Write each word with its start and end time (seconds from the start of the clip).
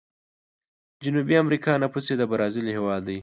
جنوبي 1.03 1.33
امريکا 1.43 1.71
نفوس 1.83 2.05
یې 2.09 2.15
د 2.19 2.23
برازیل 2.31 2.67
هیواد 2.77 3.01
دی. 3.07 3.17